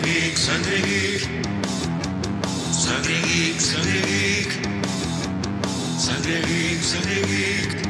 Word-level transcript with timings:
Geek, 0.00 0.38
sangre 0.38 0.78
geek. 0.80 1.28
Sangre 2.72 3.16
geek. 3.28 3.60
Sangre 3.60 4.00
geek. 4.00 4.52
Sangre 5.98 6.40
geek. 6.40 7.82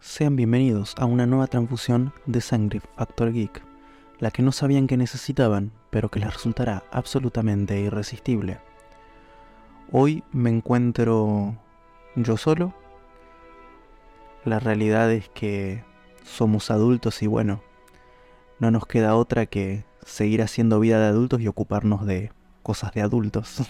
Sean 0.00 0.36
bienvenidos 0.36 0.94
a 0.98 1.04
una 1.04 1.26
nueva 1.26 1.48
transfusión 1.48 2.12
de 2.26 2.40
Sangre 2.40 2.80
Factor 2.96 3.32
Geek, 3.32 3.60
la 4.20 4.30
que 4.30 4.42
no 4.42 4.52
sabían 4.52 4.86
que 4.86 4.96
necesitaban, 4.96 5.72
pero 5.90 6.10
que 6.10 6.20
les 6.20 6.32
resultará 6.32 6.84
absolutamente 6.92 7.80
irresistible. 7.80 8.60
Hoy 9.92 10.24
me 10.32 10.50
encuentro 10.50 11.56
yo 12.16 12.36
solo. 12.36 12.74
La 14.44 14.58
realidad 14.58 15.12
es 15.12 15.28
que 15.28 15.84
somos 16.24 16.70
adultos 16.70 17.22
y 17.22 17.28
bueno, 17.28 17.62
no 18.58 18.70
nos 18.70 18.86
queda 18.86 19.14
otra 19.14 19.46
que 19.46 19.84
seguir 20.04 20.42
haciendo 20.42 20.80
vida 20.80 20.98
de 20.98 21.06
adultos 21.06 21.40
y 21.40 21.48
ocuparnos 21.48 22.04
de 22.04 22.32
cosas 22.62 22.92
de 22.94 23.02
adultos. 23.02 23.62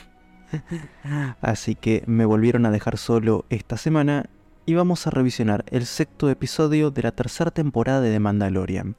Así 1.42 1.74
que 1.74 2.02
me 2.06 2.24
volvieron 2.24 2.64
a 2.66 2.70
dejar 2.70 2.96
solo 2.96 3.44
esta 3.50 3.76
semana 3.76 4.30
y 4.64 4.74
vamos 4.74 5.06
a 5.06 5.10
revisionar 5.10 5.64
el 5.70 5.84
sexto 5.84 6.30
episodio 6.30 6.90
de 6.90 7.02
la 7.02 7.12
tercera 7.12 7.50
temporada 7.50 8.00
de 8.00 8.10
The 8.10 8.20
Mandalorian, 8.20 8.96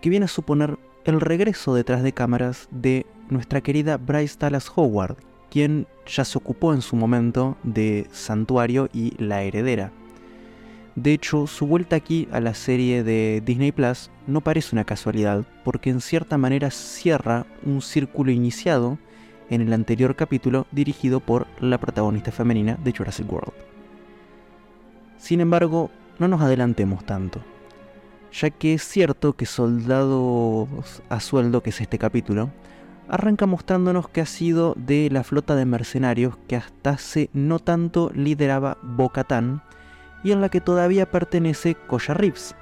que 0.00 0.10
viene 0.10 0.26
a 0.26 0.28
suponer 0.28 0.78
el 1.04 1.20
regreso 1.20 1.74
detrás 1.74 2.02
de 2.02 2.12
cámaras 2.12 2.68
de 2.70 3.04
nuestra 3.28 3.60
querida 3.62 3.96
Bryce 3.96 4.36
Dallas 4.38 4.70
Howard, 4.74 5.16
quien 5.50 5.86
ya 6.06 6.24
se 6.24 6.38
ocupó 6.38 6.72
en 6.72 6.82
su 6.82 6.96
momento 6.96 7.56
de 7.62 8.06
Santuario 8.12 8.88
y 8.92 9.12
La 9.22 9.42
Heredera. 9.42 9.92
De 10.96 11.12
hecho, 11.12 11.46
su 11.46 11.66
vuelta 11.66 11.96
aquí 11.96 12.28
a 12.32 12.40
la 12.40 12.54
serie 12.54 13.04
de 13.04 13.42
Disney 13.44 13.72
Plus 13.72 14.10
no 14.26 14.40
parece 14.40 14.74
una 14.74 14.84
casualidad, 14.84 15.44
porque 15.64 15.90
en 15.90 16.00
cierta 16.00 16.36
manera 16.36 16.70
cierra 16.70 17.46
un 17.64 17.80
círculo 17.80 18.30
iniciado 18.30 18.98
en 19.50 19.60
el 19.60 19.72
anterior 19.72 20.16
capítulo 20.16 20.66
dirigido 20.72 21.20
por 21.20 21.46
la 21.60 21.78
protagonista 21.78 22.32
femenina 22.32 22.78
de 22.82 22.92
Jurassic 22.92 23.30
World. 23.30 23.52
Sin 25.18 25.40
embargo, 25.40 25.90
no 26.18 26.28
nos 26.28 26.40
adelantemos 26.40 27.04
tanto, 27.04 27.40
ya 28.32 28.50
que 28.50 28.74
es 28.74 28.82
cierto 28.82 29.34
que 29.34 29.46
Soldados 29.46 31.02
a 31.08 31.20
Sueldo, 31.20 31.62
que 31.62 31.70
es 31.70 31.80
este 31.80 31.98
capítulo, 31.98 32.50
arranca 33.10 33.44
mostrándonos 33.44 34.08
que 34.08 34.20
ha 34.20 34.26
sido 34.26 34.74
de 34.76 35.08
la 35.10 35.24
flota 35.24 35.56
de 35.56 35.66
mercenarios 35.66 36.36
que 36.46 36.56
hasta 36.56 36.90
hace 36.90 37.28
no 37.32 37.58
tanto 37.58 38.10
lideraba 38.14 38.78
Bo-Katan 38.82 39.62
y 40.22 40.32
en 40.32 40.40
la 40.40 40.48
que 40.48 40.60
todavía 40.60 41.10
pertenece 41.10 41.74
Koya 41.74 42.14
Reeves. 42.14 42.54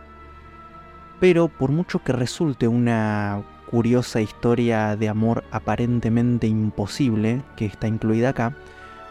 Pero 1.21 1.49
por 1.49 1.71
mucho 1.71 2.03
que 2.03 2.13
resulte 2.13 2.67
una 2.67 3.43
curiosa 3.71 4.23
historia 4.23 4.97
de 4.97 5.11
amor 5.11 5.45
aparentemente 5.51 6.47
imposible 6.47 7.43
que 7.57 7.67
está 7.67 7.87
incluida 7.87 8.31
acá, 8.31 8.57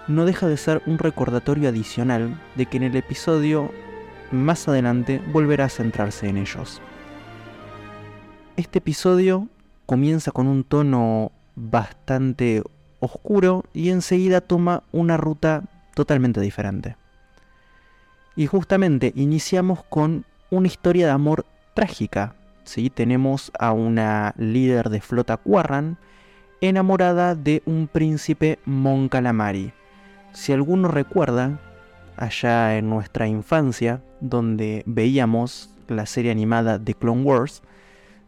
no 0.07 0.25
deja 0.25 0.47
de 0.47 0.57
ser 0.57 0.81
un 0.88 0.97
recordatorio 0.97 1.69
adicional 1.69 2.41
de 2.55 2.66
que 2.66 2.77
en 2.77 2.83
el 2.83 2.95
episodio 2.95 3.72
más 4.31 4.67
adelante 4.67 5.22
volverá 5.31 5.66
a 5.66 5.69
centrarse 5.69 6.27
en 6.27 6.38
ellos. 6.38 6.81
Este 8.55 8.79
episodio 8.79 9.49
comienza 9.88 10.31
con 10.31 10.47
un 10.47 10.63
tono 10.63 11.31
bastante 11.55 12.61
oscuro 12.99 13.63
y 13.73 13.89
enseguida 13.89 14.41
toma 14.41 14.84
una 14.91 15.17
ruta 15.17 15.63
totalmente 15.95 16.41
diferente. 16.41 16.95
Y 18.35 18.45
justamente 18.45 19.13
iniciamos 19.16 19.84
con 19.84 20.25
una 20.51 20.67
historia 20.67 21.07
de 21.07 21.13
amor 21.13 21.45
trágica. 21.73 22.35
¿sí? 22.66 22.91
Tenemos 22.91 23.51
a 23.57 23.72
una 23.72 24.35
líder 24.38 24.89
de 24.89 25.01
flota 25.01 25.38
Quarran 25.38 25.97
enamorada 26.62 27.33
de 27.33 27.63
un 27.66 27.88
príncipe 27.88 28.59
Mon 28.66 29.09
Calamari. 29.09 29.73
Si 30.33 30.51
alguno 30.51 30.89
recuerda, 30.89 31.59
allá 32.17 32.78
en 32.78 32.89
nuestra 32.89 33.28
infancia, 33.28 34.01
donde 34.19 34.83
veíamos 34.85 35.73
la 35.88 36.06
serie 36.06 36.31
animada 36.31 36.78
de 36.78 36.94
Clone 36.94 37.23
Wars, 37.23 37.63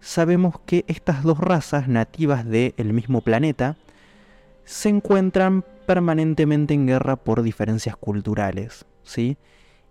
sabemos 0.02 0.60
que 0.66 0.86
estas 0.88 1.24
dos 1.24 1.40
razas 1.40 1.88
nativas 1.88 2.46
del 2.46 2.94
mismo 2.94 3.22
planeta 3.22 3.78
se 4.66 4.90
encuentran 4.90 5.64
permanentemente 5.86 6.74
en 6.74 6.88
guerra 6.88 7.16
por 7.16 7.42
diferencias 7.42 7.98
culturales, 7.98 8.86
¿sí? 9.04 9.38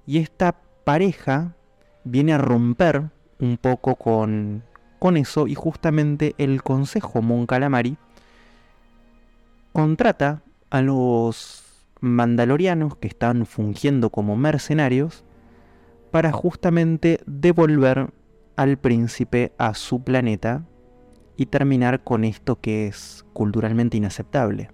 Y 0.06 0.19
esta 0.19 0.56
pareja 0.84 1.56
viene 2.04 2.32
a 2.32 2.38
romper 2.38 3.10
un 3.41 3.58
poco 3.58 3.96
con, 3.96 4.62
con 4.98 5.16
eso 5.16 5.46
y 5.46 5.54
justamente 5.54 6.34
el 6.38 6.62
Consejo 6.62 7.22
Mon 7.22 7.46
Calamari 7.46 7.96
contrata 9.72 10.42
a 10.70 10.80
los 10.80 11.64
mandalorianos 12.00 12.96
que 12.96 13.08
están 13.08 13.46
fungiendo 13.46 14.10
como 14.10 14.36
mercenarios 14.36 15.25
para 16.10 16.32
justamente 16.32 17.20
devolver 17.26 18.10
al 18.58 18.76
príncipe 18.76 19.52
a 19.56 19.72
su 19.74 20.02
planeta 20.02 20.64
y 21.36 21.46
terminar 21.46 22.02
con 22.02 22.24
esto 22.24 22.60
que 22.60 22.88
es 22.88 23.24
culturalmente 23.32 23.96
inaceptable. 23.96 24.72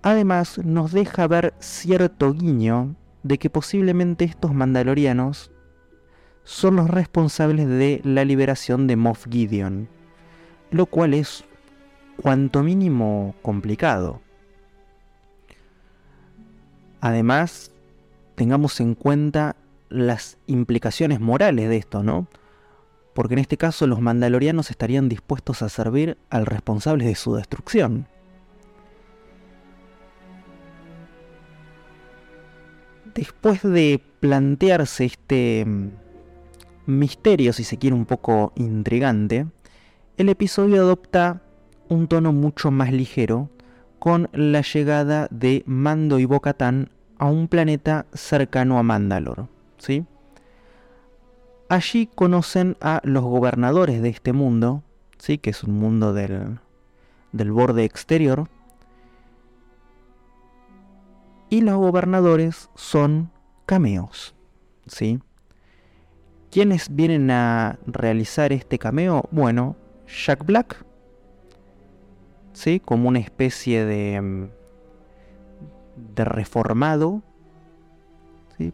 Además 0.00 0.56
nos 0.64 0.92
deja 0.92 1.26
ver 1.26 1.52
cierto 1.58 2.32
guiño 2.32 2.96
de 3.22 3.36
que 3.36 3.50
posiblemente 3.50 4.24
estos 4.24 4.54
mandalorianos 4.54 5.52
son 6.42 6.76
los 6.76 6.88
responsables 6.88 7.68
de 7.68 8.00
la 8.02 8.24
liberación 8.24 8.86
de 8.86 8.96
Moff 8.96 9.26
Gideon, 9.28 9.90
lo 10.70 10.86
cual 10.86 11.12
es 11.12 11.44
cuanto 12.16 12.62
mínimo 12.62 13.34
complicado. 13.42 14.22
Además, 17.02 17.72
tengamos 18.36 18.80
en 18.80 18.94
cuenta 18.94 19.54
las 19.92 20.38
implicaciones 20.46 21.20
morales 21.20 21.68
de 21.68 21.76
esto, 21.76 22.02
¿no? 22.02 22.26
Porque 23.14 23.34
en 23.34 23.40
este 23.40 23.56
caso 23.56 23.86
los 23.86 24.00
mandalorianos 24.00 24.70
estarían 24.70 25.08
dispuestos 25.08 25.62
a 25.62 25.68
servir 25.68 26.18
al 26.30 26.46
responsable 26.46 27.04
de 27.04 27.14
su 27.14 27.34
destrucción. 27.34 28.06
Después 33.14 33.62
de 33.62 34.02
plantearse 34.20 35.04
este 35.04 35.64
mm, 35.66 35.90
misterio, 36.86 37.52
si 37.52 37.64
se 37.64 37.76
quiere 37.76 37.94
un 37.94 38.06
poco 38.06 38.52
intrigante, 38.56 39.46
el 40.16 40.28
episodio 40.30 40.82
adopta 40.82 41.42
un 41.88 42.08
tono 42.08 42.32
mucho 42.32 42.70
más 42.70 42.90
ligero 42.92 43.50
con 43.98 44.30
la 44.32 44.62
llegada 44.62 45.28
de 45.30 45.62
Mando 45.66 46.18
y 46.18 46.24
Bocatán 46.24 46.90
a 47.18 47.26
un 47.26 47.48
planeta 47.48 48.06
cercano 48.14 48.78
a 48.78 48.82
Mandalor. 48.82 49.48
¿Sí? 49.82 50.06
Allí 51.68 52.06
conocen 52.06 52.76
a 52.80 53.00
los 53.02 53.24
gobernadores 53.24 54.00
de 54.00 54.10
este 54.10 54.32
mundo, 54.32 54.84
¿sí? 55.18 55.38
que 55.38 55.50
es 55.50 55.64
un 55.64 55.78
mundo 55.78 56.12
del, 56.12 56.60
del 57.32 57.50
borde 57.50 57.84
exterior. 57.84 58.48
Y 61.50 61.62
los 61.62 61.76
gobernadores 61.76 62.70
son 62.76 63.30
cameos. 63.66 64.34
¿sí? 64.86 65.20
¿Quiénes 66.50 66.94
vienen 66.94 67.30
a 67.30 67.78
realizar 67.86 68.52
este 68.52 68.78
cameo? 68.78 69.24
Bueno, 69.32 69.74
Jack 70.06 70.46
Black, 70.46 70.84
¿sí? 72.52 72.78
como 72.78 73.08
una 73.08 73.18
especie 73.18 73.84
de, 73.84 74.20
mm, 74.20 74.48
de 76.14 76.24
reformado, 76.24 77.22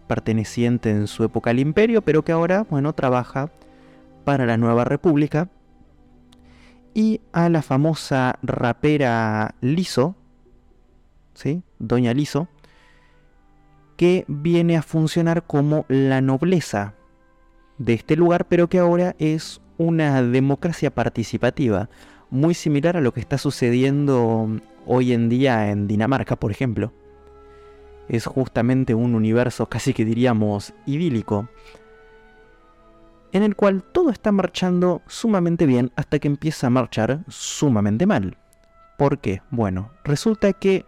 perteneciente 0.07 0.91
en 0.91 1.07
su 1.07 1.25
época 1.25 1.51
al 1.51 1.59
imperio, 1.59 2.03
pero 2.03 2.25
que 2.25 2.33
ahora 2.33 2.67
bueno, 2.69 2.93
trabaja 2.93 3.51
para 4.25 4.47
la 4.47 4.57
nueva 4.57 4.85
república. 4.85 5.49
Y 6.95 7.21
a 7.33 7.49
la 7.49 7.63
famosa 7.63 8.39
rapera 8.43 9.55
Liso, 9.61 10.17
¿sí? 11.35 11.63
Doña 11.79 12.13
Liso, 12.13 12.49
que 13.97 14.25
viene 14.27 14.77
a 14.77 14.83
funcionar 14.83 15.45
como 15.45 15.85
la 15.89 16.21
nobleza 16.21 16.95
de 17.79 17.95
este 17.95 18.17
lugar, 18.17 18.47
pero 18.47 18.69
que 18.69 18.79
ahora 18.79 19.15
es 19.19 19.61
una 19.77 20.23
democracia 20.23 20.91
participativa, 20.91 21.89
muy 22.31 22.55
similar 22.55 22.97
a 22.97 23.01
lo 23.01 23.13
que 23.13 23.21
está 23.21 23.39
sucediendo 23.39 24.61
hoy 24.87 25.13
en 25.13 25.29
día 25.29 25.71
en 25.71 25.87
Dinamarca, 25.87 26.37
por 26.37 26.51
ejemplo. 26.51 26.93
Es 28.09 28.27
justamente 28.27 28.95
un 28.95 29.15
universo 29.15 29.67
casi 29.67 29.93
que 29.93 30.05
diríamos 30.05 30.73
idílico, 30.87 31.49
en 33.33 33.43
el 33.43 33.57
cual 33.57 33.83
todo 33.83 34.11
está 34.11 34.33
marchando 34.33 35.03
sumamente 35.07 35.67
bien 35.67 35.93
hasta 35.97 36.19
que 36.19 36.29
empieza 36.29 36.69
a 36.69 36.71
marchar 36.71 37.21
sumamente 37.29 38.07
mal. 38.07 38.37
¿Por 38.97 39.19
qué? 39.19 39.43
Bueno, 39.51 39.91
resulta 40.05 40.53
que 40.53 40.85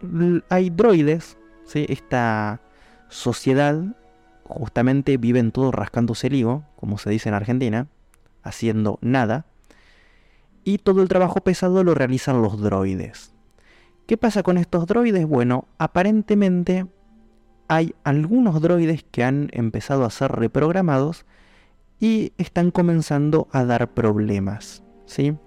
hay 0.49 0.69
droides, 0.69 1.37
¿sí? 1.65 1.85
esta 1.87 2.59
sociedad 3.07 3.81
justamente 4.43 5.17
viven 5.17 5.51
todos 5.51 5.73
rascándose 5.73 6.27
el 6.27 6.35
higo, 6.35 6.65
como 6.75 6.97
se 6.97 7.09
dice 7.09 7.29
en 7.29 7.35
Argentina, 7.35 7.87
haciendo 8.43 8.99
nada, 9.01 9.45
y 10.63 10.79
todo 10.79 11.01
el 11.01 11.07
trabajo 11.07 11.41
pesado 11.41 11.83
lo 11.83 11.95
realizan 11.95 12.41
los 12.41 12.59
droides. 12.59 13.33
¿Qué 14.07 14.17
pasa 14.17 14.43
con 14.43 14.57
estos 14.57 14.87
droides? 14.87 15.25
Bueno, 15.25 15.67
aparentemente 15.77 16.85
hay 17.71 17.95
algunos 18.03 18.61
droides 18.61 19.05
que 19.11 19.23
han 19.23 19.47
empezado 19.53 20.03
a 20.03 20.09
ser 20.09 20.33
reprogramados 20.33 21.25
y 22.01 22.33
están 22.37 22.69
comenzando 22.69 23.47
a 23.53 23.63
dar 23.63 23.93
problemas, 23.93 24.83
¿sí? 25.05 25.37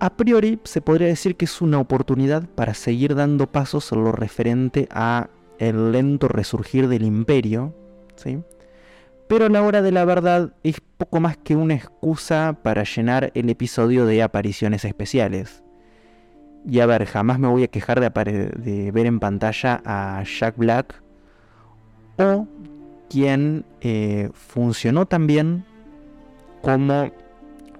A 0.00 0.16
priori 0.16 0.58
se 0.64 0.80
podría 0.80 1.06
decir 1.06 1.36
que 1.36 1.44
es 1.44 1.60
una 1.60 1.78
oportunidad 1.78 2.48
para 2.48 2.74
seguir 2.74 3.14
dando 3.14 3.46
pasos 3.46 3.92
en 3.92 4.02
lo 4.02 4.10
referente 4.10 4.88
a 4.90 5.28
el 5.60 5.92
lento 5.92 6.26
resurgir 6.26 6.88
del 6.88 7.04
imperio, 7.04 7.76
¿sí? 8.16 8.40
Pero 9.28 9.46
a 9.46 9.50
la 9.50 9.62
hora 9.62 9.82
de 9.82 9.92
la 9.92 10.04
verdad 10.04 10.52
es 10.64 10.80
poco 10.96 11.20
más 11.20 11.36
que 11.36 11.54
una 11.54 11.74
excusa 11.74 12.58
para 12.64 12.82
llenar 12.82 13.30
el 13.34 13.50
episodio 13.50 14.04
de 14.04 14.20
apariciones 14.24 14.84
especiales. 14.84 15.62
Y 16.68 16.80
a 16.80 16.86
ver, 16.86 17.06
jamás 17.06 17.38
me 17.38 17.48
voy 17.48 17.64
a 17.64 17.68
quejar 17.68 17.98
de, 17.98 18.90
ver 18.92 19.06
en 19.06 19.20
pantalla 19.20 19.80
a 19.86 20.22
Jack 20.24 20.58
Black 20.58 21.02
o 22.18 22.46
quien 23.08 23.64
eh, 23.80 24.28
funcionó 24.34 25.06
también 25.06 25.64
como 26.60 27.10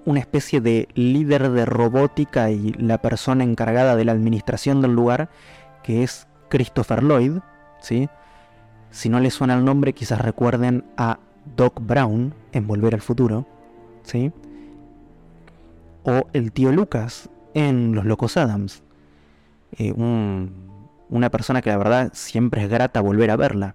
una 0.06 0.20
especie 0.20 0.62
de 0.62 0.88
líder 0.94 1.50
de 1.50 1.67
robótica 1.67 2.50
y 2.50 2.73
la 2.79 2.96
persona 2.96 3.44
encargada 3.44 3.94
de 3.94 4.06
la 4.06 4.12
administración 4.12 4.81
del 4.81 4.94
lugar, 4.94 5.29
que 5.82 6.02
es 6.02 6.26
Christopher 6.49 7.02
Lloyd, 7.02 7.40
¿sí? 7.81 8.08
Si 8.90 9.11
no 9.11 9.20
les 9.20 9.35
suena 9.35 9.55
el 9.55 9.67
nombre, 9.67 9.93
quizás 9.93 10.23
recuerden 10.23 10.85
a 10.96 11.19
Doc 11.56 11.79
Brown 11.82 12.32
en 12.52 12.67
Volver 12.67 12.94
al 12.94 13.02
Futuro, 13.02 13.46
¿sí? 14.02 14.32
O 16.05 16.26
el 16.32 16.52
tío 16.52 16.73
Lucas 16.73 17.29
en 17.59 17.95
Los 17.95 18.05
Locos 18.05 18.37
Adams. 18.37 18.83
Eh, 19.73 19.93
una 19.93 21.31
persona 21.31 21.61
que 21.61 21.71
la 21.71 21.77
verdad 21.77 22.11
siempre 22.15 22.63
es 22.63 22.71
grata 22.71 23.01
volver 23.01 23.31
a 23.31 23.37
verla. 23.37 23.75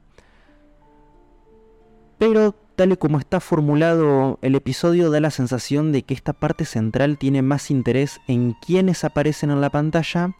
Pero 2.18 2.56
tal 2.76 2.94
y 2.94 2.98
como 2.98 3.20
está 3.20 3.40
formulado 3.40 4.40
el 4.42 4.56
episodio 4.56 5.12
da 5.12 5.20
la 5.20 5.32
sensación 5.32 5.92
de 5.92 6.04
que 6.04 6.14
esta 6.14 6.34
parte 6.34 6.66
central 6.66 7.18
tiene 7.18 7.42
más 7.42 7.70
interés 7.70 8.22
en 8.28 8.54
quienes 8.54 9.04
aparecen 9.04 9.52
en 9.52 9.62
la 9.62 9.70
pantalla 9.70 10.34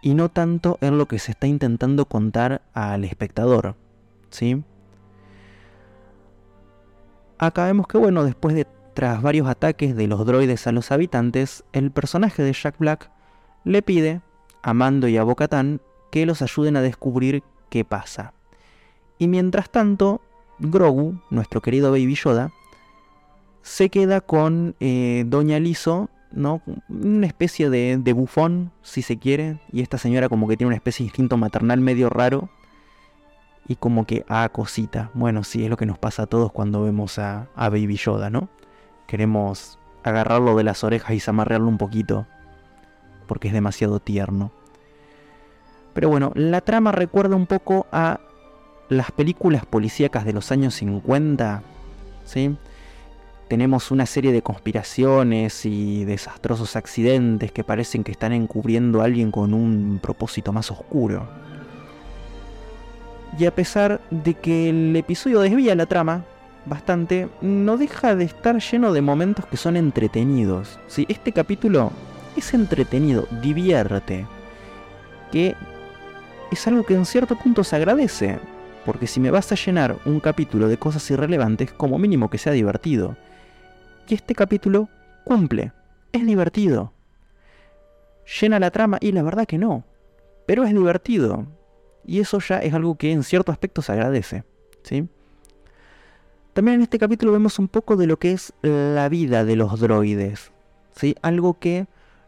y 0.00 0.14
no 0.14 0.30
tanto 0.30 0.78
en 0.80 0.96
lo 0.96 1.06
que 1.06 1.18
se 1.18 1.32
está 1.32 1.46
intentando 1.46 2.06
contar 2.06 2.62
al 2.72 3.04
espectador. 3.04 3.76
¿Sí? 4.30 4.64
Acá 7.38 7.66
vemos 7.66 7.86
que 7.86 7.98
bueno, 7.98 8.24
después 8.24 8.54
de 8.54 8.66
tras 8.98 9.22
varios 9.22 9.46
ataques 9.46 9.94
de 9.94 10.08
los 10.08 10.26
droides 10.26 10.66
a 10.66 10.72
los 10.72 10.90
habitantes, 10.90 11.62
el 11.72 11.92
personaje 11.92 12.42
de 12.42 12.52
Jack 12.52 12.78
Black 12.78 13.12
le 13.62 13.80
pide 13.80 14.22
a 14.60 14.74
Mando 14.74 15.06
y 15.06 15.16
a 15.16 15.22
Bocatán 15.22 15.80
que 16.10 16.26
los 16.26 16.42
ayuden 16.42 16.74
a 16.74 16.82
descubrir 16.82 17.44
qué 17.70 17.84
pasa. 17.84 18.32
Y 19.16 19.28
mientras 19.28 19.70
tanto, 19.70 20.20
Grogu, 20.58 21.20
nuestro 21.30 21.62
querido 21.62 21.92
Baby 21.92 22.16
Yoda, 22.16 22.50
se 23.62 23.88
queda 23.88 24.20
con 24.20 24.74
eh, 24.80 25.22
Doña 25.28 25.60
Liso, 25.60 26.10
¿no? 26.32 26.60
Una 26.88 27.28
especie 27.28 27.70
de, 27.70 27.98
de, 27.98 28.12
bufón, 28.12 28.72
si 28.82 29.02
se 29.02 29.16
quiere, 29.16 29.60
y 29.70 29.82
esta 29.82 29.98
señora 29.98 30.28
como 30.28 30.48
que 30.48 30.56
tiene 30.56 30.70
una 30.70 30.76
especie 30.76 31.04
de 31.04 31.10
instinto 31.10 31.36
maternal 31.36 31.80
medio 31.80 32.10
raro, 32.10 32.50
y 33.68 33.76
como 33.76 34.06
que, 34.06 34.24
ah, 34.28 34.48
cosita. 34.52 35.12
Bueno, 35.14 35.44
sí, 35.44 35.62
es 35.62 35.70
lo 35.70 35.76
que 35.76 35.86
nos 35.86 36.00
pasa 36.00 36.24
a 36.24 36.26
todos 36.26 36.50
cuando 36.50 36.82
vemos 36.82 37.20
a, 37.20 37.46
a 37.54 37.68
Baby 37.68 37.94
Yoda, 37.94 38.28
¿no? 38.28 38.48
Queremos 39.08 39.78
agarrarlo 40.04 40.54
de 40.54 40.64
las 40.64 40.84
orejas 40.84 41.12
y 41.12 41.20
zamarrearlo 41.20 41.66
un 41.66 41.78
poquito, 41.78 42.26
porque 43.26 43.48
es 43.48 43.54
demasiado 43.54 44.00
tierno. 44.00 44.52
Pero 45.94 46.10
bueno, 46.10 46.30
la 46.34 46.60
trama 46.60 46.92
recuerda 46.92 47.34
un 47.34 47.46
poco 47.46 47.86
a 47.90 48.20
las 48.90 49.10
películas 49.10 49.64
policíacas 49.64 50.26
de 50.26 50.34
los 50.34 50.52
años 50.52 50.74
50, 50.74 51.62
¿sí? 52.26 52.54
Tenemos 53.48 53.90
una 53.90 54.04
serie 54.04 54.30
de 54.30 54.42
conspiraciones 54.42 55.64
y 55.64 56.04
desastrosos 56.04 56.76
accidentes 56.76 57.50
que 57.50 57.64
parecen 57.64 58.04
que 58.04 58.12
están 58.12 58.34
encubriendo 58.34 59.00
a 59.00 59.06
alguien 59.06 59.30
con 59.30 59.54
un 59.54 60.00
propósito 60.02 60.52
más 60.52 60.70
oscuro. 60.70 61.26
Y 63.38 63.46
a 63.46 63.54
pesar 63.54 64.02
de 64.10 64.34
que 64.34 64.68
el 64.68 64.94
episodio 64.94 65.40
desvía 65.40 65.74
la 65.74 65.86
trama 65.86 66.24
bastante, 66.68 67.28
no 67.40 67.76
deja 67.76 68.14
de 68.14 68.24
estar 68.24 68.58
lleno 68.60 68.92
de 68.92 69.02
momentos 69.02 69.46
que 69.46 69.56
son 69.56 69.76
entretenidos. 69.76 70.78
¿sí? 70.86 71.06
Este 71.08 71.32
capítulo 71.32 71.92
es 72.36 72.54
entretenido, 72.54 73.26
divierte, 73.42 74.26
que 75.32 75.56
es 76.50 76.66
algo 76.66 76.84
que 76.84 76.94
en 76.94 77.04
cierto 77.04 77.36
punto 77.36 77.64
se 77.64 77.76
agradece 77.76 78.38
porque 78.88 79.06
si 79.06 79.20
me 79.20 79.30
vas 79.30 79.52
a 79.52 79.54
llenar 79.54 79.98
un 80.06 80.18
capítulo 80.18 80.66
de 80.66 80.78
cosas 80.78 81.10
irrelevantes, 81.10 81.72
como 81.72 81.98
mínimo 81.98 82.30
que 82.30 82.38
sea 82.38 82.54
divertido. 82.54 83.18
Y 84.08 84.14
este 84.14 84.34
capítulo 84.34 84.88
cumple, 85.24 85.72
es 86.10 86.24
divertido. 86.24 86.94
Llena 88.40 88.58
la 88.58 88.70
trama 88.70 88.96
y 89.02 89.12
la 89.12 89.22
verdad 89.22 89.44
que 89.44 89.58
no, 89.58 89.84
pero 90.46 90.64
es 90.64 90.72
divertido. 90.72 91.46
Y 92.06 92.20
eso 92.20 92.38
ya 92.38 92.60
es 92.60 92.72
algo 92.72 92.96
que 92.96 93.12
en 93.12 93.24
cierto 93.24 93.52
aspecto 93.52 93.82
se 93.82 93.92
agradece. 93.92 94.44
¿sí? 94.84 95.06
También 96.52 96.76
en 96.76 96.82
este 96.82 96.98
capítulo 96.98 97.32
vemos 97.32 97.58
un 97.58 97.68
poco 97.68 97.96
de 97.96 98.06
lo 98.06 98.18
que 98.18 98.32
es 98.32 98.52
la 98.62 99.08
vida 99.08 99.44
de 99.44 99.56
los 99.56 99.78
droides. 99.78 100.50
¿sí? 100.94 101.14
Algo 101.22 101.58
que 101.58 101.86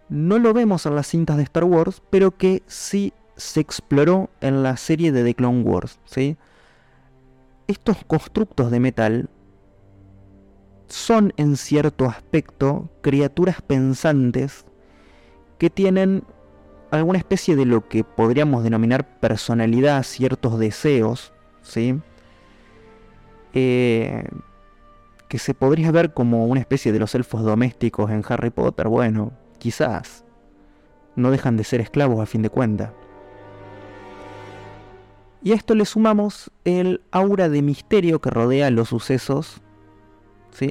no 0.09 0.39
lo 0.39 0.53
vemos 0.53 0.87
en 0.87 0.95
las 0.95 1.09
cintas 1.09 1.37
de 1.37 1.43
Star 1.45 1.65
Wars, 1.65 2.03
pero 2.11 2.37
que 2.37 2.63
sí 2.67 3.13
se 3.37 3.61
exploró 3.61 4.31
en 4.41 4.63
la 4.63 4.77
serie 4.77 5.13
de 5.13 5.25
The 5.25 5.35
Clone 5.35 5.63
Wars. 5.63 5.99
¿sí? 6.05 6.37
estos 7.71 7.99
constructos 8.05 8.71
de 8.71 8.81
metal 8.81 9.31
son 10.89 11.33
en 11.37 11.57
cierto 11.57 12.07
aspecto 12.07 12.91
criaturas 13.01 13.63
pensantes 13.63 14.65
que 15.59 15.71
tienen 15.71 16.25
alguna 16.91 17.19
especie 17.19 17.55
de 17.55 17.67
lo 17.67 17.89
que 17.89 18.03
podríamos 18.03 18.65
denominar 18.65 19.21
personalidad, 19.21 20.03
ciertos 20.03 20.59
deseos, 20.59 21.33
¿sí? 21.63 22.01
Eh, 23.55 24.25
que 25.29 25.39
se 25.39 25.55
podría 25.55 25.93
ver 25.93 26.13
como 26.13 26.47
una 26.47 26.61
especie 26.61 26.93
de 26.93 26.99
los 26.99 27.15
elfos 27.15 27.43
domésticos 27.43 28.11
en 28.11 28.25
Harry 28.29 28.51
Potter, 28.51 28.89
bueno, 28.89 29.33
quizás. 29.59 30.25
No 31.15 31.31
dejan 31.31 31.57
de 31.57 31.65
ser 31.65 31.81
esclavos 31.81 32.21
a 32.21 32.27
fin 32.27 32.43
de 32.43 32.51
cuentas. 32.51 32.91
Y 35.43 35.53
a 35.53 35.55
esto 35.55 35.75
le 35.75 35.85
sumamos 35.85 36.51
el 36.65 37.01
aura 37.13 37.49
de 37.49 37.63
misterio 37.63 38.21
que 38.21 38.31
rodea 38.31 38.71
los 38.71 38.89
sucesos 38.89 39.63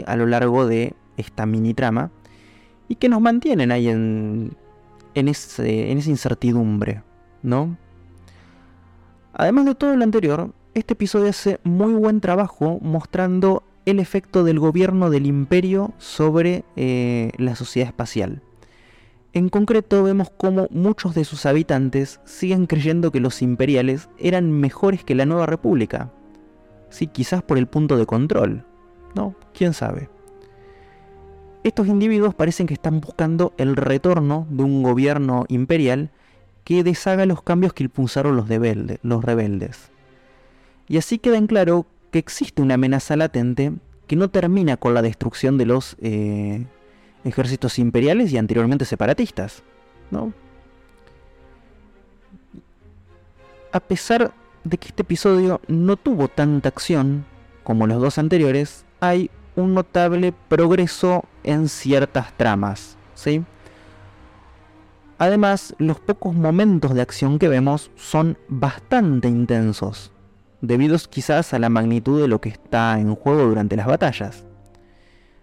a 0.05 0.15
lo 0.15 0.25
largo 0.27 0.67
de 0.67 0.93
esta 1.17 1.45
mini 1.45 1.74
trama 1.74 2.12
y 2.88 2.95
que 2.95 3.09
nos 3.09 3.21
mantienen 3.21 3.71
ahí 3.71 3.88
en, 3.88 4.55
en, 5.15 5.27
ese, 5.27 5.91
en 5.91 5.98
esa 5.98 6.09
incertidumbre, 6.09 7.01
¿no? 7.41 7.77
Además 9.33 9.65
de 9.65 9.75
todo 9.75 9.95
lo 9.95 10.03
anterior, 10.03 10.53
este 10.73 10.93
episodio 10.93 11.29
hace 11.29 11.59
muy 11.63 11.93
buen 11.93 12.21
trabajo 12.21 12.79
mostrando 12.81 13.63
el 13.85 13.99
efecto 13.99 14.43
del 14.43 14.59
gobierno 14.59 15.09
del 15.09 15.25
imperio 15.25 15.93
sobre 15.97 16.63
eh, 16.75 17.31
la 17.38 17.55
sociedad 17.55 17.88
espacial. 17.88 18.41
En 19.33 19.49
concreto 19.49 20.03
vemos 20.03 20.31
cómo 20.35 20.67
muchos 20.71 21.15
de 21.15 21.23
sus 21.23 21.45
habitantes 21.45 22.19
siguen 22.23 22.65
creyendo 22.65 23.11
que 23.11 23.19
los 23.19 23.41
imperiales 23.41 24.09
eran 24.17 24.51
mejores 24.51 25.03
que 25.03 25.15
la 25.15 25.25
nueva 25.25 25.45
república. 25.45 26.11
Sí, 26.89 27.07
quizás 27.07 27.41
por 27.43 27.57
el 27.57 27.67
punto 27.67 27.97
de 27.97 28.05
control. 28.05 28.65
¿No? 29.15 29.35
¿Quién 29.53 29.73
sabe? 29.73 30.09
Estos 31.63 31.88
individuos 31.88 32.35
parecen 32.35 32.67
que 32.67 32.73
están 32.75 33.01
buscando 33.01 33.53
el 33.57 33.75
retorno 33.75 34.47
de 34.49 34.63
un 34.63 34.83
gobierno 34.83 35.45
imperial 35.47 36.11
que 36.63 36.83
deshaga 36.83 37.25
los 37.25 37.41
cambios 37.41 37.73
que 37.73 37.83
impulsaron 37.83 38.35
los, 38.35 38.47
los 39.01 39.23
rebeldes. 39.23 39.89
Y 40.89 40.98
así 40.98 41.19
queda 41.19 41.38
en 41.38 41.48
claro 41.48 41.86
que 42.12 42.19
existe 42.19 42.62
una 42.63 42.74
amenaza 42.74 43.15
latente 43.15 43.74
que 44.08 44.15
no 44.15 44.29
termina 44.29 44.75
con 44.75 44.96
la 44.96 45.03
destrucción 45.03 45.60
de 45.60 45.67
los 45.67 45.96
eh, 46.01 46.65
ejércitos 47.24 47.77
imperiales 47.77 48.34
y 48.34 48.38
anteriormente 48.38 48.86
separatistas. 48.86 49.62
¿no? 50.10 50.34
A 53.72 53.79
pesar 53.79 54.34
de 54.63 54.77
que 54.79 54.88
este 54.88 55.03
episodio 55.03 55.62
no 55.67 55.96
tuvo 55.96 56.27
tanta 56.27 56.69
acción 56.69 57.24
como 57.63 57.86
los 57.86 58.01
dos 58.01 58.17
anteriores, 58.17 58.84
hay 59.00 59.29
un 59.55 59.75
notable 59.75 60.34
progreso 60.48 61.24
en 61.43 61.69
ciertas 61.69 62.36
tramas. 62.36 62.98
¿sí? 63.13 63.43
Además, 65.19 65.75
los 65.77 66.00
pocos 66.00 66.34
momentos 66.34 66.96
de 66.96 67.01
acción 67.01 67.38
que 67.38 67.48
vemos 67.48 67.91
son 67.96 68.39
bastante 68.48 69.27
intensos, 69.27 70.12
debido 70.61 70.97
quizás 71.09 71.53
a 71.53 71.59
la 71.59 71.69
magnitud 71.69 72.21
de 72.21 72.27
lo 72.27 72.41
que 72.41 72.49
está 72.49 72.99
en 72.99 73.15
juego 73.15 73.45
durante 73.45 73.75
las 73.75 73.87
batallas. 73.87 74.45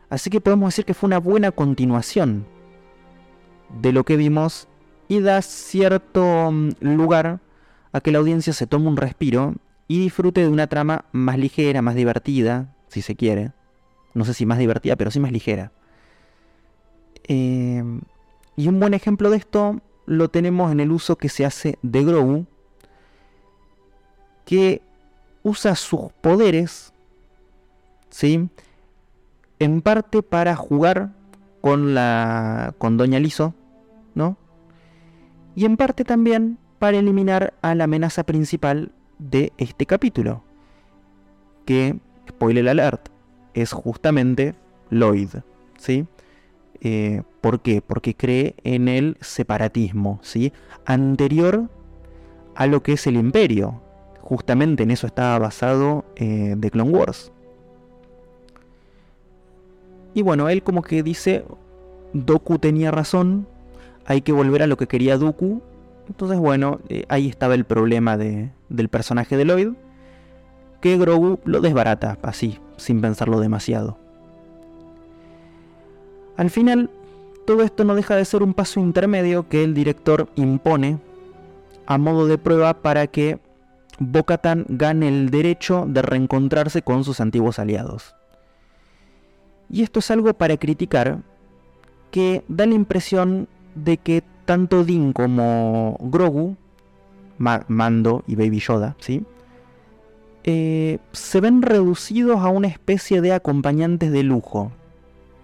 Así 0.08 0.30
que 0.30 0.40
podemos 0.40 0.68
decir 0.68 0.84
que 0.84 0.94
fue 0.94 1.08
una 1.08 1.18
buena 1.18 1.50
continuación 1.50 2.46
de 3.80 3.92
lo 3.92 4.04
que 4.04 4.16
vimos 4.16 4.68
y 5.08 5.20
da 5.20 5.42
cierto 5.42 6.50
mm, 6.52 6.70
lugar 6.80 7.40
a 7.92 8.00
que 8.00 8.12
la 8.12 8.18
audiencia 8.18 8.52
se 8.52 8.66
tome 8.66 8.88
un 8.88 8.96
respiro 8.96 9.54
y 9.88 10.00
disfrute 10.00 10.42
de 10.42 10.48
una 10.48 10.66
trama 10.66 11.04
más 11.12 11.38
ligera, 11.38 11.82
más 11.82 11.94
divertida, 11.94 12.74
si 12.88 13.02
se 13.02 13.16
quiere. 13.16 13.52
No 14.14 14.24
sé 14.24 14.34
si 14.34 14.46
más 14.46 14.58
divertida, 14.58 14.96
pero 14.96 15.10
sí 15.10 15.20
más 15.20 15.32
ligera. 15.32 15.72
Eh, 17.28 17.82
y 18.56 18.68
un 18.68 18.80
buen 18.80 18.94
ejemplo 18.94 19.30
de 19.30 19.36
esto 19.36 19.80
lo 20.06 20.28
tenemos 20.28 20.72
en 20.72 20.80
el 20.80 20.92
uso 20.92 21.16
que 21.16 21.28
se 21.28 21.44
hace 21.44 21.78
de 21.82 22.04
Grogu, 22.04 22.46
que 24.44 24.82
usa 25.46 25.76
sus 25.76 26.12
poderes, 26.20 26.92
¿sí? 28.10 28.48
En 29.60 29.80
parte 29.80 30.20
para 30.20 30.56
jugar 30.56 31.12
con 31.60 31.94
la 31.94 32.74
con 32.78 32.96
Doña 32.96 33.20
Liso, 33.20 33.54
¿no? 34.16 34.36
Y 35.54 35.64
en 35.64 35.76
parte 35.76 36.02
también 36.02 36.58
para 36.80 36.98
eliminar 36.98 37.54
a 37.62 37.76
la 37.76 37.84
amenaza 37.84 38.24
principal 38.24 38.90
de 39.20 39.52
este 39.56 39.86
capítulo, 39.86 40.42
que 41.64 41.96
spoiler 42.28 42.68
alert, 42.68 43.08
es 43.54 43.70
justamente 43.70 44.56
Lloyd, 44.90 45.30
¿sí? 45.78 46.08
Eh, 46.80 47.22
¿Por 47.40 47.60
qué? 47.60 47.82
Porque 47.82 48.16
cree 48.16 48.56
en 48.64 48.88
el 48.88 49.16
separatismo, 49.20 50.18
¿sí? 50.22 50.52
Anterior 50.86 51.70
a 52.56 52.66
lo 52.66 52.82
que 52.82 52.94
es 52.94 53.06
el 53.06 53.14
imperio. 53.14 53.85
Justamente 54.26 54.82
en 54.82 54.90
eso 54.90 55.06
estaba 55.06 55.38
basado 55.38 56.04
eh, 56.16 56.56
The 56.58 56.72
Clone 56.72 56.90
Wars. 56.90 57.30
Y 60.14 60.22
bueno, 60.22 60.48
él 60.48 60.64
como 60.64 60.82
que 60.82 61.04
dice, 61.04 61.44
Doku 62.12 62.58
tenía 62.58 62.90
razón, 62.90 63.46
hay 64.04 64.22
que 64.22 64.32
volver 64.32 64.64
a 64.64 64.66
lo 64.66 64.76
que 64.76 64.88
quería 64.88 65.16
Doku. 65.16 65.62
Entonces 66.08 66.40
bueno, 66.40 66.80
eh, 66.88 67.04
ahí 67.08 67.28
estaba 67.28 67.54
el 67.54 67.64
problema 67.64 68.16
de, 68.16 68.50
del 68.68 68.88
personaje 68.88 69.36
de 69.36 69.44
Lloyd, 69.44 69.74
que 70.80 70.98
Grogu 70.98 71.38
lo 71.44 71.60
desbarata 71.60 72.18
así, 72.22 72.58
sin 72.78 73.00
pensarlo 73.00 73.38
demasiado. 73.38 73.96
Al 76.36 76.50
final, 76.50 76.90
todo 77.46 77.62
esto 77.62 77.84
no 77.84 77.94
deja 77.94 78.16
de 78.16 78.24
ser 78.24 78.42
un 78.42 78.54
paso 78.54 78.80
intermedio 78.80 79.48
que 79.48 79.62
el 79.62 79.72
director 79.72 80.28
impone 80.34 80.98
a 81.86 81.96
modo 81.96 82.26
de 82.26 82.38
prueba 82.38 82.74
para 82.82 83.06
que 83.06 83.38
Bocatan 83.98 84.66
gane 84.68 85.08
el 85.08 85.30
derecho 85.30 85.84
de 85.88 86.02
reencontrarse 86.02 86.82
con 86.82 87.04
sus 87.04 87.20
antiguos 87.20 87.58
aliados. 87.58 88.14
Y 89.68 89.82
esto 89.82 90.00
es 90.00 90.10
algo 90.10 90.32
para 90.34 90.56
criticar 90.56 91.18
que 92.10 92.44
da 92.48 92.66
la 92.66 92.74
impresión 92.74 93.48
de 93.74 93.96
que 93.96 94.22
tanto 94.44 94.84
Din 94.84 95.12
como 95.12 95.98
Grogu, 96.00 96.56
Mando 97.38 98.22
y 98.26 98.36
Baby 98.36 98.60
Yoda, 98.60 98.96
¿sí? 99.00 99.24
Eh, 100.44 100.98
se 101.12 101.40
ven 101.40 101.62
reducidos 101.62 102.38
a 102.38 102.48
una 102.48 102.68
especie 102.68 103.20
de 103.20 103.32
acompañantes 103.32 104.12
de 104.12 104.22
lujo 104.22 104.70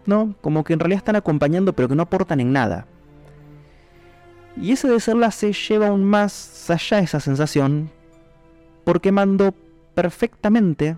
¿no? 0.07 0.35
Como 0.41 0.65
que 0.65 0.73
en 0.73 0.81
realidad 0.81 0.99
están 0.99 1.17
acompañando 1.17 1.73
pero 1.73 1.89
que 1.89 1.95
no 1.95 2.03
aportan 2.03 2.41
en 2.41 2.53
nada. 2.53 2.87
Y 4.57 4.73
ese 4.73 5.01
se 5.01 5.53
lleva 5.53 5.89
aún 5.89 6.05
más 6.05 6.71
allá 6.71 6.99
esa 6.99 7.21
sensación, 7.21 7.91
porque 8.85 9.13
Mando 9.13 9.55
perfectamente 9.95 10.97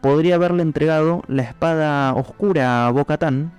podría 0.00 0.36
haberle 0.36 0.62
entregado 0.62 1.22
la 1.28 1.42
espada 1.42 2.14
oscura 2.14 2.86
a 2.86 2.90
Bocatán, 2.90 3.52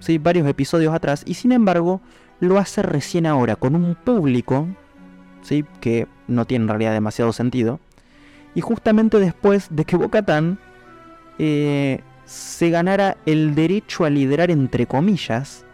¿sí? 0.00 0.18
varios 0.18 0.46
episodios 0.46 0.94
atrás, 0.94 1.22
y 1.26 1.34
sin 1.34 1.52
embargo 1.52 2.00
lo 2.40 2.58
hace 2.58 2.82
recién 2.82 3.26
ahora, 3.26 3.56
con 3.56 3.74
un 3.74 3.94
público 3.94 4.68
¿sí? 5.42 5.64
que 5.80 6.06
no 6.26 6.44
tiene 6.44 6.64
en 6.64 6.68
realidad 6.68 6.92
demasiado 6.92 7.32
sentido, 7.32 7.80
y 8.54 8.60
justamente 8.60 9.18
después 9.18 9.68
de 9.70 9.84
que 9.84 9.96
Bocatán 9.96 10.58
eh, 11.38 12.02
se 12.24 12.70
ganara 12.70 13.16
el 13.24 13.54
derecho 13.54 14.04
a 14.04 14.10
liderar 14.10 14.50
entre 14.50 14.86
comillas 14.86 15.64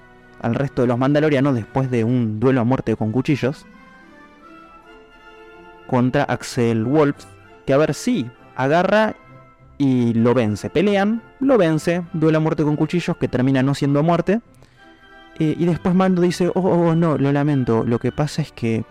al 0.40 0.54
resto 0.54 0.82
de 0.82 0.88
los 0.88 0.99
mandalorianos 0.99 1.54
después 1.54 1.90
de 1.90 2.04
un 2.04 2.38
duelo 2.38 2.61
a 2.61 2.64
muerte 2.64 2.96
con 2.96 3.11
cuchillos 3.11 3.66
contra 5.87 6.25
Axel 6.25 6.85
Wolf, 6.85 7.25
que 7.67 7.73
a 7.73 7.76
ver 7.76 7.95
si 7.95 8.31
agarra 8.57 9.14
y 9.79 10.14
lo 10.14 10.35
vence. 10.35 10.71
Pelean, 10.71 11.23
lo 11.41 11.59
vence, 11.59 12.03
duelo 12.12 12.38
a 12.38 12.41
muerte 12.41 12.62
con 12.62 12.76
cuchillos 12.76 13.17
que 13.17 13.29
termina 13.29 13.62
no 13.62 13.75
siendo 13.75 14.03
muerte. 14.03 14.41
Eh, 15.38 15.57
y 15.59 15.64
después 15.64 15.95
Mando 15.95 16.23
dice, 16.23 16.49
oh, 16.49 16.53
oh, 16.61 16.88
oh, 16.88 16.95
no, 16.95 17.19
lo 17.19 17.33
lamento, 17.33 17.85
lo 17.85 17.99
que 17.99 18.12
pasa 18.12 18.43
es 18.43 18.53
que 18.53 18.85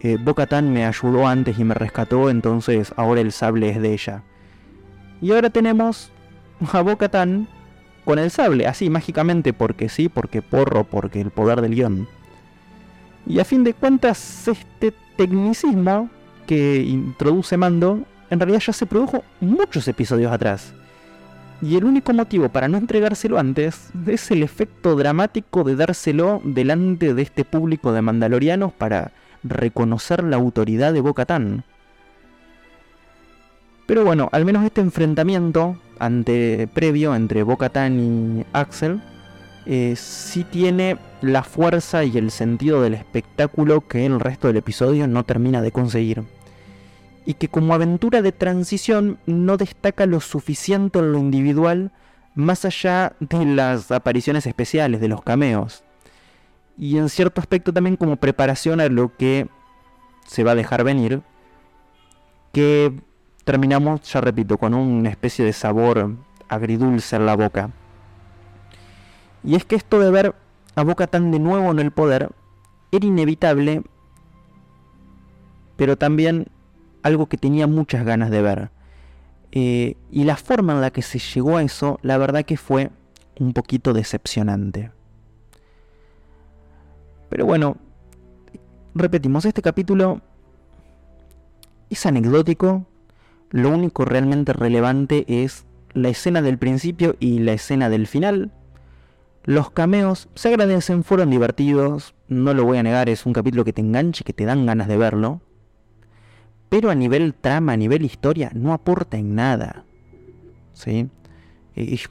eh, 0.00 0.18
Bo-Katan 0.22 0.72
me 0.72 0.86
ayudó 0.86 1.26
antes 1.26 1.58
y 1.58 1.64
me 1.64 1.74
rescató, 1.74 2.30
entonces 2.30 2.94
ahora 2.96 3.20
el 3.20 3.32
sable 3.32 3.70
es 3.70 3.82
de 3.82 3.92
ella. 3.92 4.22
Y 5.20 5.32
ahora 5.32 5.50
tenemos 5.50 6.12
a 6.72 6.80
Bo-Katan 6.80 7.48
con 8.04 8.18
el 8.18 8.30
sable, 8.30 8.66
así 8.66 8.88
mágicamente 8.88 9.52
porque 9.52 9.88
sí, 9.88 10.08
porque 10.08 10.42
porro, 10.42 10.84
porque 10.84 11.20
el 11.20 11.30
poder 11.30 11.60
del 11.60 11.74
guion. 11.74 12.08
Y 13.26 13.40
a 13.40 13.44
fin 13.44 13.64
de 13.64 13.74
cuentas, 13.74 14.48
este 14.48 14.94
tecnicismo 15.16 16.08
que 16.50 16.82
introduce 16.82 17.56
Mando, 17.56 18.00
en 18.28 18.40
realidad 18.40 18.58
ya 18.58 18.72
se 18.72 18.84
produjo 18.84 19.22
muchos 19.40 19.86
episodios 19.86 20.32
atrás. 20.32 20.72
Y 21.62 21.76
el 21.76 21.84
único 21.84 22.12
motivo 22.12 22.48
para 22.48 22.66
no 22.66 22.76
entregárselo 22.76 23.38
antes 23.38 23.90
es 24.04 24.32
el 24.32 24.42
efecto 24.42 24.96
dramático 24.96 25.62
de 25.62 25.76
dárselo 25.76 26.40
delante 26.42 27.14
de 27.14 27.22
este 27.22 27.44
público 27.44 27.92
de 27.92 28.02
mandalorianos 28.02 28.72
para 28.72 29.12
reconocer 29.44 30.24
la 30.24 30.38
autoridad 30.38 30.92
de 30.92 31.00
Bo-Katan. 31.00 31.62
Pero 33.86 34.04
bueno, 34.04 34.28
al 34.32 34.44
menos 34.44 34.64
este 34.64 34.80
enfrentamiento 34.80 35.76
ante, 36.00 36.68
previo 36.74 37.14
entre 37.14 37.44
Bo-Katan 37.44 38.00
y 38.00 38.46
Axel 38.52 39.00
eh, 39.66 39.94
sí 39.96 40.42
tiene 40.42 40.98
la 41.22 41.44
fuerza 41.44 42.02
y 42.02 42.18
el 42.18 42.32
sentido 42.32 42.82
del 42.82 42.94
espectáculo 42.94 43.86
que 43.86 44.04
el 44.04 44.18
resto 44.18 44.48
del 44.48 44.56
episodio 44.56 45.06
no 45.06 45.22
termina 45.22 45.62
de 45.62 45.70
conseguir. 45.70 46.24
Y 47.26 47.34
que 47.34 47.48
como 47.48 47.74
aventura 47.74 48.22
de 48.22 48.32
transición 48.32 49.18
no 49.26 49.56
destaca 49.56 50.06
lo 50.06 50.20
suficiente 50.20 50.98
en 50.98 51.12
lo 51.12 51.18
individual 51.18 51.92
más 52.34 52.64
allá 52.64 53.14
de 53.20 53.44
las 53.44 53.90
apariciones 53.90 54.46
especiales, 54.46 55.00
de 55.00 55.08
los 55.08 55.22
cameos. 55.22 55.84
Y 56.78 56.96
en 56.96 57.08
cierto 57.08 57.40
aspecto 57.40 57.72
también 57.72 57.96
como 57.96 58.16
preparación 58.16 58.80
a 58.80 58.88
lo 58.88 59.14
que 59.16 59.48
se 60.26 60.44
va 60.44 60.52
a 60.52 60.54
dejar 60.54 60.84
venir, 60.84 61.22
que 62.52 62.92
terminamos, 63.44 64.02
ya 64.10 64.20
repito, 64.20 64.58
con 64.58 64.74
una 64.74 65.10
especie 65.10 65.44
de 65.44 65.52
sabor 65.52 66.16
agridulce 66.48 67.16
en 67.16 67.26
la 67.26 67.36
boca. 67.36 67.70
Y 69.42 69.54
es 69.54 69.64
que 69.64 69.76
esto 69.76 70.00
de 70.00 70.10
ver 70.10 70.34
a 70.74 70.82
Boca 70.82 71.06
tan 71.06 71.30
de 71.30 71.38
nuevo 71.38 71.70
en 71.70 71.78
el 71.78 71.90
poder 71.90 72.30
era 72.92 73.06
inevitable, 73.06 73.82
pero 75.76 75.96
también 75.96 76.46
algo 77.02 77.26
que 77.26 77.36
tenía 77.36 77.66
muchas 77.66 78.04
ganas 78.04 78.30
de 78.30 78.42
ver. 78.42 78.70
Eh, 79.52 79.96
y 80.10 80.24
la 80.24 80.36
forma 80.36 80.74
en 80.74 80.80
la 80.80 80.90
que 80.90 81.02
se 81.02 81.18
llegó 81.18 81.56
a 81.56 81.62
eso, 81.62 81.98
la 82.02 82.18
verdad 82.18 82.44
que 82.44 82.56
fue 82.56 82.90
un 83.38 83.52
poquito 83.52 83.92
decepcionante. 83.92 84.92
Pero 87.28 87.46
bueno, 87.46 87.76
repetimos, 88.94 89.44
este 89.44 89.62
capítulo 89.62 90.20
es 91.88 92.06
anecdótico, 92.06 92.86
lo 93.50 93.70
único 93.70 94.04
realmente 94.04 94.52
relevante 94.52 95.24
es 95.26 95.64
la 95.92 96.08
escena 96.08 96.42
del 96.42 96.58
principio 96.58 97.16
y 97.18 97.40
la 97.40 97.52
escena 97.52 97.88
del 97.88 98.06
final. 98.06 98.52
Los 99.44 99.70
cameos 99.70 100.28
se 100.34 100.48
agradecen, 100.48 101.02
fueron 101.02 101.30
divertidos, 101.30 102.14
no 102.28 102.54
lo 102.54 102.64
voy 102.64 102.78
a 102.78 102.82
negar, 102.82 103.08
es 103.08 103.26
un 103.26 103.32
capítulo 103.32 103.64
que 103.64 103.72
te 103.72 103.80
enganche, 103.80 104.22
que 104.22 104.32
te 104.32 104.44
dan 104.44 104.66
ganas 104.66 104.86
de 104.86 104.96
verlo. 104.96 105.40
Pero 106.70 106.90
a 106.90 106.94
nivel 106.94 107.34
trama, 107.34 107.72
a 107.72 107.76
nivel 107.76 108.04
historia, 108.04 108.50
no 108.54 108.72
aporta 108.72 109.18
en 109.18 109.34
nada. 109.34 109.84
¿Sí? 110.72 111.10
Es, 111.74 112.08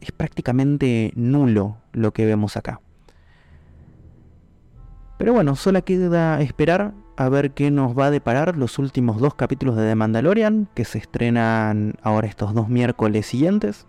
es 0.00 0.12
prácticamente 0.12 1.12
nulo 1.16 1.78
lo 1.92 2.12
que 2.12 2.24
vemos 2.26 2.56
acá. 2.56 2.80
Pero 5.18 5.32
bueno, 5.32 5.56
solo 5.56 5.84
queda 5.84 6.40
esperar 6.40 6.94
a 7.16 7.28
ver 7.28 7.52
qué 7.52 7.70
nos 7.70 7.96
va 7.98 8.06
a 8.06 8.10
deparar 8.10 8.56
los 8.56 8.78
últimos 8.78 9.20
dos 9.20 9.34
capítulos 9.34 9.76
de 9.76 9.88
The 9.88 9.94
Mandalorian, 9.94 10.68
que 10.74 10.84
se 10.84 10.98
estrenan 10.98 11.94
ahora 12.02 12.26
estos 12.26 12.54
dos 12.54 12.68
miércoles 12.68 13.26
siguientes. 13.26 13.86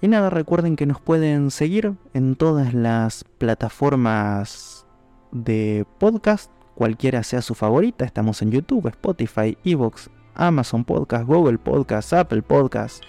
Y 0.00 0.08
nada, 0.08 0.30
recuerden 0.30 0.76
que 0.76 0.86
nos 0.86 1.00
pueden 1.00 1.50
seguir 1.50 1.94
en 2.12 2.36
todas 2.36 2.74
las 2.74 3.24
plataformas 3.38 4.86
de 5.32 5.86
podcast, 5.98 6.50
cualquiera 6.74 7.22
sea 7.22 7.42
su 7.42 7.54
favorita. 7.54 8.04
Estamos 8.04 8.42
en 8.42 8.50
YouTube, 8.50 8.88
Spotify, 8.88 9.56
Evox, 9.64 10.10
Amazon 10.34 10.84
Podcast, 10.84 11.26
Google 11.26 11.58
Podcast, 11.58 12.12
Apple 12.12 12.42
Podcast. 12.42 13.02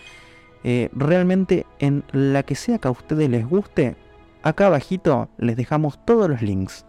Eh, 0.64 0.90
realmente 0.94 1.66
en 1.80 2.04
la 2.12 2.44
que 2.44 2.56
sea 2.56 2.80
que 2.80 2.88
a 2.88 2.92
ustedes 2.92 3.30
les 3.30 3.48
guste, 3.48 3.96
acá 4.42 4.68
abajito 4.68 5.30
les 5.38 5.56
dejamos 5.56 6.04
todos 6.06 6.30
los 6.30 6.42
links. 6.42 6.86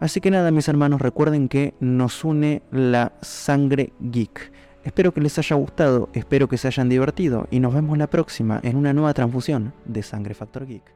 Así 0.00 0.20
que 0.20 0.30
nada, 0.30 0.50
mis 0.50 0.68
hermanos, 0.68 1.00
recuerden 1.00 1.48
que 1.48 1.74
nos 1.80 2.24
une 2.24 2.62
la 2.70 3.12
sangre 3.22 3.92
geek. 4.00 4.52
Espero 4.84 5.12
que 5.12 5.20
les 5.20 5.38
haya 5.38 5.56
gustado, 5.56 6.10
espero 6.12 6.48
que 6.48 6.58
se 6.58 6.68
hayan 6.68 6.88
divertido 6.88 7.48
y 7.50 7.60
nos 7.60 7.74
vemos 7.74 7.96
la 7.98 8.06
próxima 8.08 8.60
en 8.62 8.76
una 8.76 8.92
nueva 8.92 9.14
transfusión 9.14 9.72
de 9.84 10.02
Sangre 10.02 10.34
Factor 10.34 10.66
Geek. 10.66 10.95